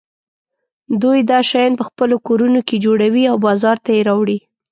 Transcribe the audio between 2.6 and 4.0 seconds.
کې جوړوي او بازار ته